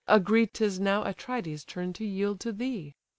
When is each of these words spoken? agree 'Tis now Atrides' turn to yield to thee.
agree 0.07 0.47
'Tis 0.47 0.79
now 0.79 1.03
Atrides' 1.03 1.63
turn 1.63 1.93
to 1.93 2.03
yield 2.03 2.39
to 2.39 2.51
thee. 2.51 2.95